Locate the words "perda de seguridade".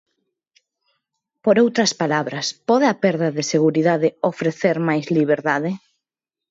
3.03-4.07